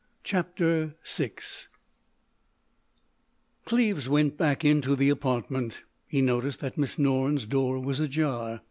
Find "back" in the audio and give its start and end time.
4.35-4.65